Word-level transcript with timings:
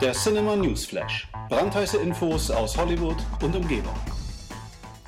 Der 0.00 0.12
Cinema 0.12 0.56
News 0.56 0.84
Flash. 0.86 1.28
Brandheiße 1.48 1.98
Infos 1.98 2.50
aus 2.50 2.76
Hollywood 2.76 3.16
und 3.42 3.54
Umgebung. 3.54 3.94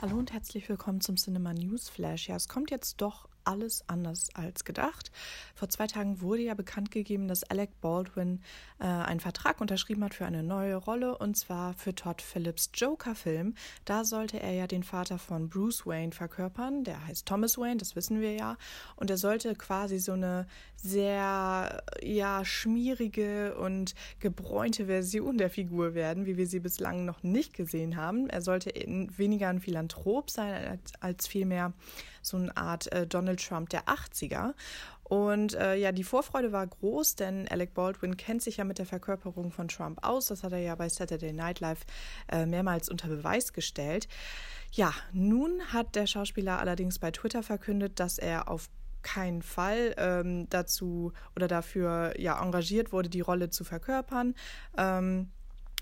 Hallo 0.01 0.17
und 0.17 0.33
herzlich 0.33 0.69
willkommen 0.69 1.01
zum 1.01 1.17
Cinema 1.17 1.53
News 1.53 1.89
Flash. 1.89 2.29
Ja, 2.29 2.37
es 2.37 2.49
kommt 2.49 2.71
jetzt 2.71 3.01
doch 3.01 3.29
alles 3.47 3.85
anders 3.89 4.29
als 4.35 4.65
gedacht. 4.65 5.11
Vor 5.55 5.69
zwei 5.69 5.87
Tagen 5.87 6.21
wurde 6.21 6.43
ja 6.43 6.55
bekannt 6.55 6.91
gegeben, 6.91 7.29
dass 7.29 7.45
Alec 7.45 7.81
Baldwin 7.81 8.41
äh, 8.79 8.85
einen 8.85 9.21
Vertrag 9.21 9.61
unterschrieben 9.61 10.05
hat 10.05 10.15
für 10.15 10.27
eine 10.27 10.43
neue 10.43 10.77
Rolle 10.77 11.17
und 11.17 11.37
zwar 11.37 11.75
für 11.75 11.95
Todd 11.95 12.21
Phillips 12.21 12.71
Joker-Film. 12.75 13.55
Da 13.85 14.05
sollte 14.05 14.41
er 14.41 14.53
ja 14.53 14.67
den 14.67 14.83
Vater 14.83 15.19
von 15.19 15.49
Bruce 15.49 15.87
Wayne 15.87 16.13
verkörpern. 16.13 16.85
Der 16.85 17.07
heißt 17.07 17.27
Thomas 17.27 17.57
Wayne, 17.57 17.77
das 17.77 17.97
wissen 17.97 18.21
wir 18.21 18.35
ja. 18.35 18.57
Und 18.97 19.11
er 19.11 19.17
sollte 19.17 19.55
quasi 19.55 19.99
so 19.99 20.13
eine 20.13 20.47
sehr 20.77 21.83
ja 22.03 22.45
schmierige 22.45 23.57
und 23.57 23.95
gebräunte 24.21 24.87
Version 24.87 25.39
der 25.39 25.51
Figur 25.51 25.95
werden, 25.95 26.27
wie 26.27 26.37
wir 26.37 26.47
sie 26.47 26.61
bislang 26.61 27.05
noch 27.05 27.23
nicht 27.23 27.55
gesehen 27.55 27.97
haben. 27.97 28.29
Er 28.29 28.43
sollte 28.43 28.71
weniger 29.17 29.49
ein 29.49 29.61
Philanthrop 29.61 30.31
sein 30.31 30.67
als, 30.67 30.93
als 31.01 31.27
vielmehr 31.27 31.73
so 32.27 32.37
eine 32.37 32.57
Art 32.57 32.91
äh, 32.93 33.07
Donald 33.07 33.45
Trump 33.45 33.71
der 33.71 33.85
80er. 33.85 34.55
Und 35.05 35.55
äh, 35.55 35.77
ja, 35.77 35.93
die 35.93 36.03
Vorfreude 36.03 36.51
war 36.51 36.67
groß, 36.67 37.15
denn 37.15 37.47
Alec 37.49 37.75
Baldwin 37.75 38.17
kennt 38.17 38.43
sich 38.43 38.57
ja 38.57 38.65
mit 38.65 38.79
der 38.79 38.87
Verkörperung 38.87 39.53
von 39.53 39.69
Trump 39.69 40.05
aus. 40.05 40.27
Das 40.27 40.43
hat 40.43 40.53
er 40.53 40.59
ja 40.59 40.75
bei 40.75 40.89
Saturday 40.89 41.33
Night 41.33 41.61
Live 41.61 41.87
äh, 42.29 42.45
mehrmals 42.45 42.89
unter 42.89 43.09
Beweis 43.09 43.53
gestellt. 43.53 44.09
Ja, 44.73 44.93
nun 45.13 45.61
hat 45.73 45.95
der 45.95 46.09
Schauspieler 46.09 46.59
allerdings 46.59 46.99
bei 46.99 47.13
Twitter 47.13 47.45
verkündet, 47.45 48.01
dass 48.01 48.19
er 48.19 48.49
auf 48.49 48.69
keinen 49.03 49.43
Fall 49.43 49.95
ähm, 49.99 50.49
dazu 50.51 51.13
oder 51.37 51.47
dafür 51.47 52.19
ja 52.19 52.43
engagiert 52.43 52.93
wurde, 52.93 53.09
die 53.09 53.21
Rolle 53.21 53.51
zu 53.51 53.63
verkörpern. 53.63 54.35
Ähm, 54.77 55.31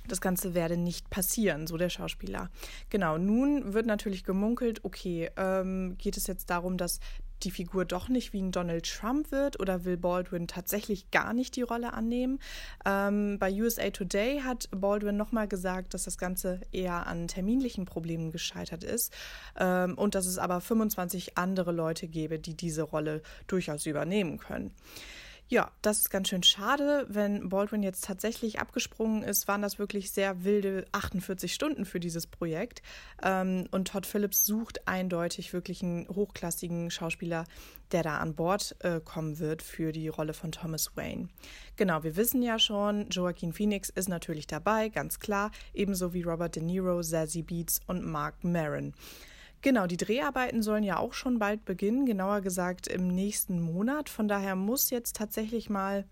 das 0.09 0.21
Ganze 0.21 0.55
werde 0.55 0.77
nicht 0.77 1.11
passieren, 1.11 1.67
so 1.67 1.77
der 1.77 1.89
Schauspieler. 1.89 2.51
Genau, 2.91 3.19
nun 3.19 3.73
wird 3.73 3.87
natürlich 3.87 4.25
gemunkelt, 4.25 4.85
okay, 4.85 5.31
ähm, 5.37 5.97
geht 5.99 6.17
es 6.17 6.27
jetzt 6.27 6.51
darum, 6.51 6.77
dass 6.77 7.01
die 7.43 7.51
Figur 7.51 7.85
doch 7.85 8.09
nicht 8.09 8.33
wie 8.33 8.41
ein 8.41 8.53
Donald 8.53 8.89
Trump 8.89 9.31
wird 9.31 9.61
oder 9.61 9.85
will 9.85 9.97
Baldwin 9.97 10.47
tatsächlich 10.47 11.11
gar 11.11 11.33
nicht 11.33 11.57
die 11.57 11.63
Rolle 11.63 11.93
annehmen? 11.93 12.39
Ähm, 12.85 13.39
bei 13.39 13.53
USA 13.53 13.91
Today 13.91 14.41
hat 14.41 14.69
Baldwin 14.71 15.17
nochmal 15.17 15.49
gesagt, 15.49 15.95
dass 15.95 16.05
das 16.05 16.19
Ganze 16.19 16.61
eher 16.73 17.07
an 17.07 17.29
terminlichen 17.29 17.85
Problemen 17.85 18.31
gescheitert 18.31 18.85
ist 18.85 19.13
ähm, 19.59 19.95
und 19.97 20.15
dass 20.15 20.27
es 20.27 20.39
aber 20.39 20.61
25 20.61 21.37
andere 21.37 21.73
Leute 21.73 22.09
gäbe, 22.09 22.39
die 22.39 22.57
diese 22.57 22.83
Rolle 22.83 23.23
durchaus 23.47 23.87
übernehmen 23.87 24.39
können. 24.39 24.73
Ja, 25.55 25.71
das 25.83 25.99
ist 25.99 26.11
ganz 26.11 26.31
schön 26.31 26.43
schade. 26.43 27.07
Wenn 27.09 27.49
Baldwin 27.49 27.85
jetzt 27.85 28.03
tatsächlich 28.03 28.59
abgesprungen 28.59 29.23
ist, 29.23 29.47
waren 29.47 29.63
das 29.63 29.79
wirklich 29.79 30.11
sehr 30.11 30.43
wilde 30.43 30.85
48 30.91 31.55
Stunden 31.55 31.85
für 31.85 32.01
dieses 32.01 32.27
Projekt. 32.27 32.83
Ähm, 33.23 33.69
und 33.71 33.87
Todd 33.87 34.05
Phillips 34.05 34.45
sucht 34.45 34.89
eindeutig 34.89 35.53
wirklich 35.53 35.81
einen 35.85 36.09
hochklassigen 36.09 36.91
Schauspieler, 36.91 37.45
der 37.93 38.03
da 38.03 38.17
an 38.19 38.35
Bord 38.35 38.75
äh, 38.81 38.99
kommen 38.99 39.39
wird 39.39 39.63
für 39.63 39.93
die 39.93 40.09
Rolle 40.09 40.35
von 40.35 40.51
Thomas 40.51 40.97
Wayne. 40.97 41.29
Genau, 41.77 42.03
wir 42.03 42.17
wissen 42.17 42.43
ja 42.43 42.59
schon, 42.59 43.09
Joaquin 43.11 43.53
Phoenix 43.53 43.91
ist 43.91 44.09
natürlich 44.09 44.49
dabei, 44.49 44.89
ganz 44.89 45.21
klar, 45.21 45.53
ebenso 45.73 46.13
wie 46.13 46.23
Robert 46.23 46.57
De 46.57 46.65
Niro, 46.65 47.01
Zazie 47.01 47.43
Beats 47.43 47.81
und 47.87 48.05
Mark 48.05 48.43
Maron. 48.43 48.93
Genau, 49.65 49.87
die 49.87 49.97
Dreharbeiten 49.97 50.63
sollen 50.63 50.85
ja 50.85 50.99
auch 50.99 51.15
schon 51.15 51.39
bald 51.39 51.65
beginnen, 51.65 52.05
genauer 52.05 52.43
gesagt 52.43 52.87
im 52.87 53.09
nächsten 53.09 53.63
Monat. 53.63 54.11
Von 54.11 54.29
daher 54.29 54.57
muss 54.57 54.91
jetzt 54.91 55.17
tatsächlich 55.17 55.71
mal 55.71 56.05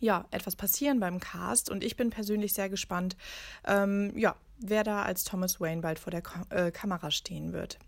ja, 0.00 0.24
etwas 0.32 0.56
passieren 0.56 0.98
beim 0.98 1.20
Cast 1.20 1.70
und 1.70 1.84
ich 1.84 1.94
bin 1.94 2.10
persönlich 2.10 2.52
sehr 2.52 2.68
gespannt, 2.68 3.16
ähm, 3.64 4.10
ja, 4.16 4.34
wer 4.58 4.82
da 4.82 5.04
als 5.04 5.22
Thomas 5.22 5.60
Wayne 5.60 5.82
bald 5.82 6.00
vor 6.00 6.10
der 6.10 6.22
Ka 6.22 6.46
äh, 6.50 6.72
Kamera 6.72 7.12
stehen 7.12 7.52
wird. 7.52 7.78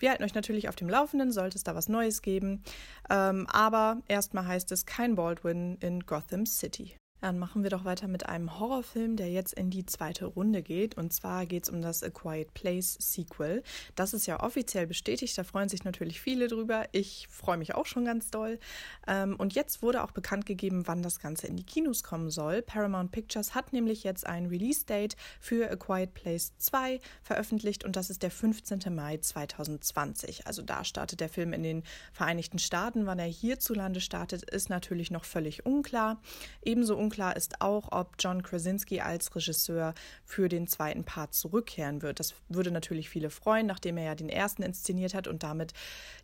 Wir 0.00 0.10
halten 0.10 0.24
euch 0.24 0.34
natürlich 0.34 0.68
auf 0.68 0.74
dem 0.74 0.88
Laufenden, 0.88 1.30
sollte 1.30 1.56
es 1.56 1.62
da 1.62 1.76
was 1.76 1.88
Neues 1.88 2.20
geben. 2.20 2.64
Ähm, 3.10 3.46
aber 3.46 4.02
erstmal 4.08 4.48
heißt 4.48 4.72
es 4.72 4.86
kein 4.86 5.14
Baldwin 5.14 5.76
in 5.78 6.00
Gotham 6.04 6.46
City. 6.46 6.96
Dann 7.22 7.38
machen 7.38 7.62
wir 7.62 7.70
doch 7.70 7.84
weiter 7.84 8.08
mit 8.08 8.26
einem 8.26 8.58
Horrorfilm, 8.58 9.14
der 9.14 9.30
jetzt 9.30 9.54
in 9.54 9.70
die 9.70 9.86
zweite 9.86 10.26
Runde 10.26 10.60
geht. 10.60 10.96
Und 10.96 11.12
zwar 11.12 11.46
geht 11.46 11.62
es 11.62 11.70
um 11.70 11.80
das 11.80 12.02
A 12.02 12.10
Quiet 12.10 12.52
Place 12.52 12.96
Sequel. 12.98 13.62
Das 13.94 14.12
ist 14.12 14.26
ja 14.26 14.42
offiziell 14.42 14.88
bestätigt, 14.88 15.38
da 15.38 15.44
freuen 15.44 15.68
sich 15.68 15.84
natürlich 15.84 16.20
viele 16.20 16.48
drüber. 16.48 16.88
Ich 16.90 17.28
freue 17.30 17.58
mich 17.58 17.76
auch 17.76 17.86
schon 17.86 18.04
ganz 18.04 18.32
doll. 18.32 18.58
Ähm, 19.06 19.36
und 19.36 19.54
jetzt 19.54 19.82
wurde 19.82 20.02
auch 20.02 20.10
bekannt 20.10 20.46
gegeben, 20.46 20.88
wann 20.88 21.00
das 21.00 21.20
Ganze 21.20 21.46
in 21.46 21.54
die 21.54 21.62
Kinos 21.62 22.02
kommen 22.02 22.28
soll. 22.28 22.60
Paramount 22.60 23.12
Pictures 23.12 23.54
hat 23.54 23.72
nämlich 23.72 24.02
jetzt 24.02 24.26
ein 24.26 24.46
Release-Date 24.46 25.14
für 25.38 25.70
A 25.70 25.76
Quiet 25.76 26.14
Place 26.14 26.58
2 26.58 26.98
veröffentlicht 27.22 27.84
und 27.84 27.94
das 27.94 28.10
ist 28.10 28.24
der 28.24 28.32
15. 28.32 28.80
Mai 28.92 29.18
2020. 29.18 30.48
Also 30.48 30.62
da 30.62 30.82
startet 30.82 31.20
der 31.20 31.28
Film 31.28 31.52
in 31.52 31.62
den 31.62 31.84
Vereinigten 32.12 32.58
Staaten. 32.58 33.06
Wann 33.06 33.20
er 33.20 33.26
hierzulande 33.26 34.00
startet, 34.00 34.42
ist 34.50 34.70
natürlich 34.70 35.12
noch 35.12 35.24
völlig 35.24 35.64
unklar. 35.64 36.20
Ebenso 36.64 36.96
unklar 36.96 37.11
Unklar 37.12 37.36
ist 37.36 37.60
auch, 37.60 37.92
ob 37.92 38.14
John 38.18 38.42
Krasinski 38.42 39.02
als 39.02 39.36
Regisseur 39.36 39.92
für 40.24 40.48
den 40.48 40.66
zweiten 40.66 41.04
Part 41.04 41.34
zurückkehren 41.34 42.00
wird. 42.00 42.20
Das 42.20 42.32
würde 42.48 42.70
natürlich 42.70 43.10
viele 43.10 43.28
freuen, 43.28 43.66
nachdem 43.66 43.98
er 43.98 44.04
ja 44.04 44.14
den 44.14 44.30
ersten 44.30 44.62
inszeniert 44.62 45.12
hat 45.12 45.28
und 45.28 45.42
damit 45.42 45.74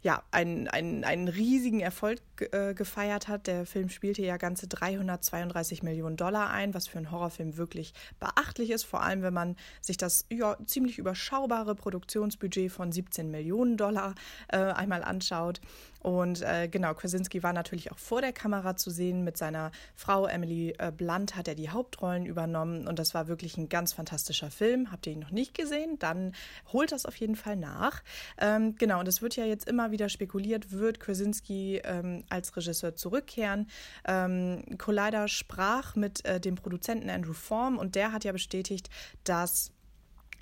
ja 0.00 0.22
einen, 0.30 0.66
einen, 0.66 1.04
einen 1.04 1.28
riesigen 1.28 1.80
Erfolg 1.80 2.20
äh, 2.52 2.72
gefeiert 2.72 3.28
hat. 3.28 3.48
Der 3.48 3.66
Film 3.66 3.90
spielte 3.90 4.22
ja 4.22 4.38
ganze 4.38 4.66
332 4.66 5.82
Millionen 5.82 6.16
Dollar 6.16 6.48
ein, 6.48 6.72
was 6.72 6.88
für 6.88 6.96
einen 6.96 7.10
Horrorfilm 7.10 7.58
wirklich 7.58 7.92
beachtlich 8.18 8.70
ist, 8.70 8.84
vor 8.84 9.02
allem 9.02 9.20
wenn 9.20 9.34
man 9.34 9.56
sich 9.82 9.98
das 9.98 10.24
ja, 10.30 10.56
ziemlich 10.64 10.96
überschaubare 10.96 11.74
Produktionsbudget 11.74 12.72
von 12.72 12.92
17 12.92 13.30
Millionen 13.30 13.76
Dollar 13.76 14.14
äh, 14.50 14.56
einmal 14.56 15.04
anschaut. 15.04 15.60
Und 16.00 16.42
äh, 16.42 16.68
genau, 16.68 16.94
Krasinski 16.94 17.42
war 17.42 17.52
natürlich 17.52 17.90
auch 17.90 17.98
vor 17.98 18.20
der 18.20 18.32
Kamera 18.32 18.76
zu 18.76 18.90
sehen. 18.90 19.24
Mit 19.24 19.36
seiner 19.36 19.72
Frau 19.94 20.26
Emily 20.26 20.74
äh, 20.78 20.92
Blunt 20.92 21.36
hat 21.36 21.48
er 21.48 21.54
die 21.54 21.70
Hauptrollen 21.70 22.26
übernommen 22.26 22.86
und 22.86 22.98
das 22.98 23.14
war 23.14 23.28
wirklich 23.28 23.56
ein 23.56 23.68
ganz 23.68 23.92
fantastischer 23.92 24.50
Film. 24.50 24.90
Habt 24.90 25.06
ihr 25.06 25.12
ihn 25.12 25.18
noch 25.18 25.30
nicht 25.30 25.54
gesehen? 25.54 25.98
Dann 25.98 26.32
holt 26.72 26.92
das 26.92 27.06
auf 27.06 27.16
jeden 27.16 27.36
Fall 27.36 27.56
nach. 27.56 28.02
Ähm, 28.38 28.76
genau, 28.76 29.00
und 29.00 29.08
es 29.08 29.22
wird 29.22 29.36
ja 29.36 29.44
jetzt 29.44 29.68
immer 29.68 29.90
wieder 29.90 30.08
spekuliert, 30.08 30.72
wird 30.72 31.00
Krasinski 31.00 31.80
ähm, 31.84 32.24
als 32.28 32.56
Regisseur 32.56 32.94
zurückkehren. 32.94 33.68
Ähm, 34.06 34.64
Collider 34.78 35.28
sprach 35.28 35.96
mit 35.96 36.24
äh, 36.24 36.40
dem 36.40 36.54
Produzenten 36.54 37.10
Andrew 37.10 37.32
Form 37.32 37.78
und 37.78 37.94
der 37.94 38.12
hat 38.12 38.24
ja 38.24 38.32
bestätigt, 38.32 38.90
dass 39.24 39.72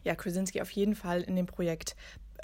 ja, 0.05 0.15
Krasinski 0.15 0.63
auf 0.63 0.71
jeden 0.71 0.95
Fall 0.95 1.23
in 1.23 1.35
dem 1.35 1.47
Projekt 1.47 1.97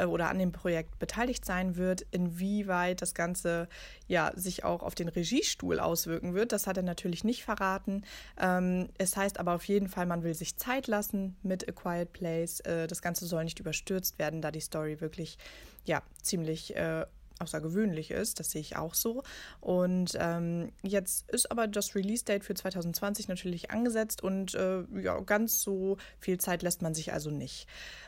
oder 0.07 0.29
an 0.29 0.39
dem 0.39 0.53
Projekt 0.53 0.99
beteiligt 0.99 1.45
sein 1.45 1.77
wird, 1.77 2.03
inwieweit 2.11 3.03
das 3.03 3.15
Ganze 3.15 3.69
ja 4.07 4.33
sich 4.35 4.65
auch 4.65 4.83
auf 4.83 4.95
den 4.95 5.09
Regiestuhl 5.09 5.81
auswirken 5.81 6.35
wird. 6.35 6.53
Das 6.53 6.67
hat 6.67 6.77
er 6.77 6.83
natürlich 6.83 7.25
nicht 7.25 7.45
verraten. 7.45 8.05
Ähm, 8.39 8.89
es 8.99 9.17
heißt 9.17 9.39
aber 9.39 9.55
auf 9.55 9.65
jeden 9.65 9.89
Fall, 9.89 10.07
man 10.07 10.23
will 10.23 10.35
sich 10.35 10.57
Zeit 10.57 10.87
lassen 10.87 11.37
mit 11.43 11.69
A 11.69 11.73
Quiet 11.73 12.13
Place. 12.13 12.61
Äh, 12.61 12.87
das 12.87 13.03
Ganze 13.03 13.27
soll 13.27 13.45
nicht 13.45 13.61
überstürzt 13.61 14.19
werden, 14.19 14.43
da 14.43 14.51
die 14.51 14.61
Story 14.61 15.01
wirklich 15.01 15.39
ja 15.85 16.03
ziemlich 16.23 16.77
äh, 16.77 17.07
außergewöhnlich 17.43 18.11
ist. 18.11 18.41
Das 18.41 18.51
sehe 18.51 18.61
ich 18.61 18.77
auch 18.77 18.95
so. 18.95 19.23
Und 19.61 20.17
ähm, 20.19 20.73
jetzt 20.83 21.31
ist 21.31 21.51
aber 21.51 21.67
das 21.67 21.95
Release-Date 21.95 22.45
für 22.45 22.55
2020 22.55 23.29
natürlich 23.29 23.71
angesetzt 23.71 24.23
und 24.23 24.55
äh, 24.55 24.83
ja, 25.01 25.21
ganz 25.21 25.61
so 25.61 25.97
viel 26.19 26.39
Zeit 26.39 26.63
lässt 26.63 26.83
man 26.83 26.95
sich 26.95 27.13
also 27.13 27.31
nicht. 27.31 27.67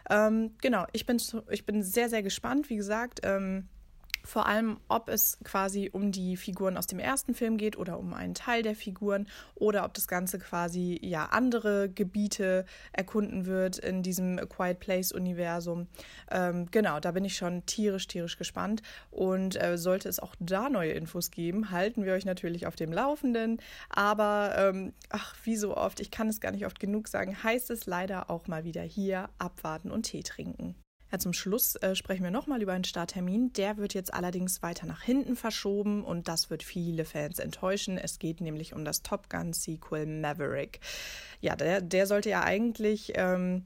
Ähm, 0.08 0.54
genau, 0.60 0.86
ich 0.92 1.06
bin, 1.06 1.20
ich 1.50 1.66
bin 1.66 1.82
sehr, 1.82 2.08
sehr 2.08 2.22
gespannt. 2.22 2.70
Wie 2.70 2.76
gesagt, 2.76 3.20
ähm, 3.24 3.68
vor 4.24 4.46
allem, 4.46 4.78
ob 4.88 5.08
es 5.08 5.38
quasi 5.44 5.90
um 5.92 6.10
die 6.10 6.36
Figuren 6.36 6.76
aus 6.78 6.86
dem 6.86 6.98
ersten 6.98 7.34
Film 7.34 7.58
geht 7.58 7.76
oder 7.76 7.98
um 7.98 8.14
einen 8.14 8.34
Teil 8.34 8.62
der 8.62 8.74
Figuren 8.74 9.28
oder 9.54 9.84
ob 9.84 9.92
das 9.94 10.08
Ganze 10.08 10.38
quasi 10.38 10.99
ja 11.02 11.26
andere 11.26 11.90
Gebiete 11.90 12.64
erkunden 12.93 13.44
wird 13.44 13.78
in 13.78 14.02
diesem 14.02 14.38
A 14.38 14.46
Quiet 14.46 14.81
Place 14.81 15.12
Universum. 15.12 15.88
Ähm, 16.31 16.66
genau, 16.70 17.00
da 17.00 17.12
bin 17.12 17.25
ich 17.25 17.37
schon 17.37 17.66
tierisch, 17.66 18.06
tierisch 18.06 18.38
gespannt. 18.38 18.82
Und 19.10 19.60
äh, 19.62 19.76
sollte 19.76 20.08
es 20.08 20.19
auch 20.19 20.34
da 20.40 20.70
neue 20.70 20.93
Infos 20.93 21.31
geben, 21.31 21.70
halten 21.70 22.04
wir 22.04 22.14
euch 22.14 22.25
natürlich 22.25 22.66
auf 22.66 22.76
dem 22.76 22.93
Laufenden. 22.93 23.60
Aber 23.90 24.54
ähm, 24.56 24.94
ach, 25.10 25.37
wie 25.44 25.56
so 25.56 25.76
oft, 25.76 26.00
ich 26.00 26.10
kann 26.10 26.28
es 26.28 26.40
gar 26.40 26.52
nicht 26.52 26.64
oft 26.64 26.81
genug 26.81 27.08
sagen, 27.08 27.43
heißt 27.43 27.70
es 27.70 27.84
leider 27.84 28.31
auch 28.31 28.46
mal 28.46 28.64
wieder 28.64 28.82
hier 28.82 29.28
abwarten 29.38 29.90
und 29.90 30.04
Tee 30.04 30.22
trinken. 30.22 30.75
Ja, 31.12 31.18
zum 31.18 31.32
Schluss 31.32 31.76
äh, 31.76 31.94
sprechen 31.94 32.24
wir 32.24 32.30
nochmal 32.30 32.62
über 32.62 32.72
einen 32.72 32.84
Starttermin. 32.84 33.52
Der 33.52 33.76
wird 33.76 33.94
jetzt 33.94 34.12
allerdings 34.12 34.62
weiter 34.62 34.86
nach 34.86 35.02
hinten 35.02 35.36
verschoben 35.36 36.04
und 36.04 36.28
das 36.28 36.50
wird 36.50 36.62
viele 36.62 37.04
Fans 37.04 37.38
enttäuschen. 37.38 37.98
Es 37.98 38.18
geht 38.18 38.40
nämlich 38.40 38.74
um 38.74 38.84
das 38.84 39.02
Top 39.02 39.30
Gun 39.30 39.52
Sequel 39.52 40.06
Maverick. 40.06 40.80
Ja, 41.40 41.56
der, 41.56 41.80
der 41.82 42.06
sollte 42.06 42.30
ja 42.30 42.42
eigentlich 42.42 43.12
ähm, 43.16 43.64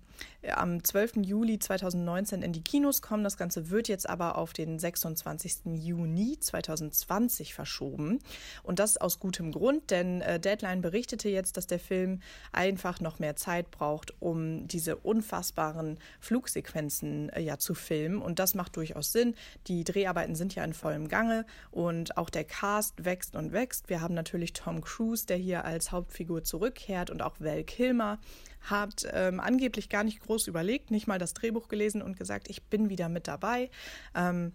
am 0.53 0.83
12. 0.83 1.19
Juli 1.23 1.59
2019 1.59 2.43
in 2.43 2.53
die 2.53 2.63
Kinos 2.63 3.03
kommen. 3.03 3.25
Das 3.25 3.37
Ganze 3.37 3.71
wird 3.71 3.89
jetzt 3.89 4.09
aber 4.09 4.37
auf 4.37 4.53
den 4.53 4.79
26. 4.79 5.59
Juni 5.75 6.39
2020 6.39 7.55
verschoben. 7.55 8.19
Und 8.63 8.79
das 8.79 8.97
aus 8.97 9.21
gutem 9.21 9.53
Grund, 9.53 9.91
denn 9.91 10.21
äh, 10.21 10.41
Deadline 10.41 10.81
berichtete 10.81 11.29
jetzt, 11.29 11.57
dass 11.57 11.67
der 11.67 11.79
Film 11.79 12.21
einfach 12.53 13.01
noch 13.01 13.19
mehr 13.19 13.37
Zeit 13.37 13.71
braucht, 13.71 14.15
um 14.21 14.67
diese 14.69 14.97
unfassbaren 14.97 15.99
Flugsequenzen 16.21 17.31
äh, 17.31 17.38
ja 17.41 17.59
zu 17.59 17.75
filmen. 17.75 18.21
Und 18.21 18.39
das 18.39 18.55
macht 18.55 18.77
durchaus 18.77 19.13
Sinn. 19.13 19.35
Die 19.67 19.85
Dreharbeiten 19.85 20.35
sind 20.35 20.55
ja 20.55 20.65
in 20.65 20.73
vollem 20.73 21.09
Gange 21.09 21.47
und 21.71 22.17
auch 22.17 22.31
der 22.31 22.45
Cast 22.45 23.05
wächst 23.05 23.37
und 23.37 23.53
wächst. 23.53 23.89
Wir 23.89 24.01
haben 24.01 24.15
natürlich 24.15 24.53
Tom 24.53 24.81
Cruise, 24.81 25.27
der 25.27 25.37
hier 25.37 25.65
als 25.65 25.93
Hauptfigur 25.93 26.45
zurückkehrt 26.45 27.11
und 27.11 27.23
auch 27.23 27.37
Val 27.41 27.65
Kilmer 27.65 28.19
hat 28.63 29.07
ähm, 29.13 29.41
angeblich 29.41 29.89
gar 29.89 30.05
nicht 30.05 30.21
groß 30.21 30.49
überlegt, 30.49 30.91
nicht 30.91 31.07
mal 31.07 31.19
das 31.19 31.35
Drehbuch 31.35 31.69
gelesen 31.69 32.03
und 32.03 32.17
gesagt, 32.17 32.49
ich 32.51 32.65
bin 32.65 32.91
wieder 32.91 33.09
mit 33.09 33.29
dabei. 33.29 33.71
Ähm, 34.15 34.53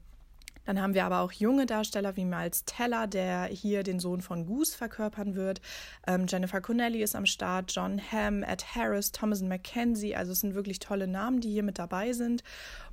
dann 0.66 0.82
haben 0.82 0.94
wir 0.94 1.06
aber 1.06 1.20
auch 1.20 1.32
junge 1.32 1.66
Darsteller 1.66 2.16
wie 2.16 2.26
Miles 2.26 2.66
Teller, 2.66 3.08
der 3.08 3.46
hier 3.46 3.84
den 3.84 4.00
Sohn 4.00 4.22
von 4.22 4.46
Goose 4.46 4.78
verkörpern 4.78 5.36
wird. 5.36 5.62
Ähm, 6.08 6.26
Jennifer 6.28 6.62
Connelly 6.62 7.02
ist 7.02 7.16
am 7.16 7.26
Start, 7.26 7.72
John 7.74 8.02
Hamm, 8.12 8.44
Ed 8.44 8.76
Harris, 8.76 9.12
Thomason 9.12 9.48
McKenzie. 9.48 10.16
Also 10.16 10.32
es 10.32 10.40
sind 10.40 10.56
wirklich 10.56 10.80
tolle 10.80 11.08
Namen, 11.08 11.42
die 11.42 11.52
hier 11.52 11.64
mit 11.64 11.80
dabei 11.80 12.14
sind. 12.14 12.44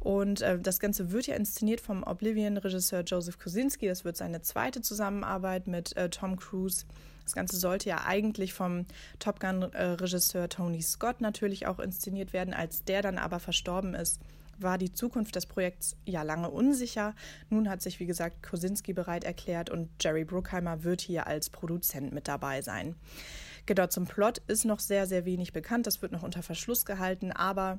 Und 0.00 0.40
äh, 0.40 0.58
das 0.58 0.80
Ganze 0.80 1.12
wird 1.12 1.26
ja 1.26 1.36
inszeniert 1.36 1.80
vom 1.80 2.02
Oblivion-Regisseur 2.02 3.02
Joseph 3.02 3.38
Kosinski. 3.38 3.86
Das 3.86 4.04
wird 4.04 4.16
seine 4.16 4.42
zweite 4.42 4.80
Zusammenarbeit 4.80 5.66
mit 5.66 5.96
äh, 5.96 6.10
Tom 6.10 6.36
Cruise. 6.36 6.84
Das 7.24 7.34
Ganze 7.34 7.58
sollte 7.58 7.88
ja 7.88 8.04
eigentlich 8.06 8.52
vom 8.52 8.86
Top 9.20 9.38
Gun-Regisseur 9.38 10.48
Tony 10.48 10.82
Scott 10.82 11.20
natürlich 11.20 11.66
auch 11.66 11.78
inszeniert 11.78 12.32
werden. 12.32 12.54
Als 12.54 12.82
der 12.84 13.02
dann 13.02 13.18
aber 13.18 13.38
verstorben 13.38 13.94
ist, 13.94 14.20
war 14.62 14.78
die 14.78 14.92
Zukunft 14.92 15.36
des 15.36 15.46
Projekts 15.46 15.96
ja 16.04 16.22
lange 16.22 16.50
unsicher. 16.50 17.14
Nun 17.48 17.68
hat 17.68 17.82
sich, 17.82 18.00
wie 18.00 18.06
gesagt, 18.06 18.42
Kosinski 18.42 18.92
bereit 18.92 19.24
erklärt 19.24 19.70
und 19.70 19.88
Jerry 20.00 20.24
Bruckheimer 20.24 20.84
wird 20.84 21.00
hier 21.00 21.26
als 21.26 21.50
Produzent 21.50 22.12
mit 22.12 22.28
dabei 22.28 22.62
sein. 22.62 22.96
Genau, 23.66 23.86
zum 23.86 24.06
Plot 24.06 24.38
ist 24.46 24.64
noch 24.64 24.80
sehr, 24.80 25.06
sehr 25.06 25.24
wenig 25.24 25.52
bekannt. 25.52 25.86
Das 25.86 26.02
wird 26.02 26.12
noch 26.12 26.22
unter 26.22 26.42
Verschluss 26.42 26.84
gehalten, 26.84 27.32
aber 27.32 27.78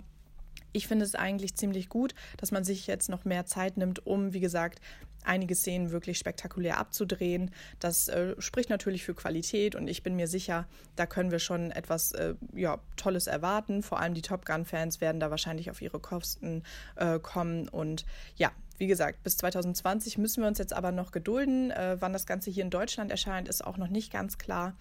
ich 0.73 0.87
finde 0.87 1.05
es 1.05 1.15
eigentlich 1.15 1.55
ziemlich 1.55 1.89
gut, 1.89 2.15
dass 2.37 2.51
man 2.51 2.63
sich 2.63 2.87
jetzt 2.87 3.09
noch 3.09 3.25
mehr 3.25 3.45
Zeit 3.45 3.77
nimmt, 3.77 4.05
um, 4.05 4.33
wie 4.33 4.39
gesagt, 4.39 4.79
einige 5.23 5.55
Szenen 5.55 5.91
wirklich 5.91 6.17
spektakulär 6.17 6.77
abzudrehen. 6.77 7.51
Das 7.79 8.07
äh, 8.07 8.35
spricht 8.39 8.69
natürlich 8.69 9.03
für 9.03 9.13
Qualität 9.13 9.75
und 9.75 9.87
ich 9.87 10.03
bin 10.03 10.15
mir 10.15 10.27
sicher, 10.27 10.67
da 10.95 11.05
können 11.05 11.31
wir 11.31 11.39
schon 11.39 11.71
etwas 11.71 12.11
äh, 12.13 12.35
ja, 12.53 12.79
Tolles 12.95 13.27
erwarten. 13.27 13.83
Vor 13.83 13.99
allem 13.99 14.13
die 14.13 14.21
Top 14.21 14.45
Gun-Fans 14.45 15.01
werden 15.01 15.19
da 15.19 15.29
wahrscheinlich 15.29 15.69
auf 15.69 15.81
ihre 15.81 15.99
Kosten 15.99 16.63
äh, 16.95 17.19
kommen 17.19 17.67
und 17.69 18.05
ja. 18.35 18.51
Wie 18.77 18.87
gesagt, 18.87 19.21
bis 19.21 19.37
2020 19.37 20.17
müssen 20.17 20.41
wir 20.41 20.47
uns 20.47 20.57
jetzt 20.57 20.73
aber 20.73 20.91
noch 20.91 21.11
gedulden. 21.11 21.69
Äh, 21.69 21.97
wann 21.99 22.13
das 22.13 22.25
Ganze 22.25 22.49
hier 22.49 22.63
in 22.63 22.71
Deutschland 22.71 23.11
erscheint, 23.11 23.47
ist 23.47 23.63
auch 23.63 23.77
noch 23.77 23.89
nicht 23.89 24.11
ganz 24.11 24.39
klar. 24.39 24.75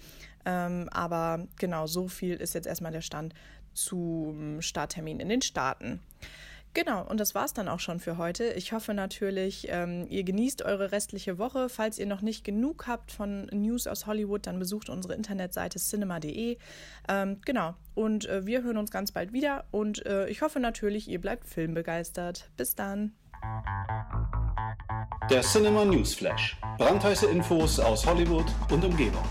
Ähm, 0.46 0.88
aber 0.90 1.46
genau, 1.58 1.86
so 1.86 2.08
viel 2.08 2.36
ist 2.36 2.54
jetzt 2.54 2.66
erstmal 2.66 2.92
der 2.92 3.02
Stand 3.02 3.34
zum 3.72 4.62
Starttermin 4.62 5.20
in 5.20 5.28
den 5.28 5.42
Staaten. 5.42 6.00
Genau, 6.72 7.04
und 7.04 7.18
das 7.18 7.34
war 7.34 7.44
es 7.44 7.52
dann 7.52 7.68
auch 7.68 7.80
schon 7.80 7.98
für 7.98 8.16
heute. 8.16 8.52
Ich 8.52 8.72
hoffe 8.72 8.94
natürlich, 8.94 9.66
ähm, 9.70 10.06
ihr 10.08 10.22
genießt 10.22 10.62
eure 10.62 10.92
restliche 10.92 11.36
Woche. 11.36 11.68
Falls 11.68 11.98
ihr 11.98 12.06
noch 12.06 12.22
nicht 12.22 12.44
genug 12.44 12.86
habt 12.86 13.10
von 13.10 13.46
News 13.46 13.88
aus 13.88 14.06
Hollywood, 14.06 14.46
dann 14.46 14.60
besucht 14.60 14.88
unsere 14.88 15.14
Internetseite 15.14 15.80
cinema.de. 15.80 16.58
Ähm, 17.08 17.40
genau, 17.44 17.74
und 17.96 18.26
äh, 18.26 18.46
wir 18.46 18.62
hören 18.62 18.76
uns 18.76 18.92
ganz 18.92 19.10
bald 19.10 19.32
wieder. 19.32 19.64
Und 19.72 20.06
äh, 20.06 20.28
ich 20.28 20.42
hoffe 20.42 20.60
natürlich, 20.60 21.08
ihr 21.08 21.20
bleibt 21.20 21.44
filmbegeistert. 21.48 22.50
Bis 22.56 22.76
dann. 22.76 23.14
Der 25.28 25.42
Cinema 25.42 25.84
News 25.84 26.14
Flash. 26.14 26.56
Brandheiße 26.78 27.26
Infos 27.26 27.80
aus 27.80 28.06
Hollywood 28.06 28.46
und 28.70 28.84
Umgebung. 28.84 29.24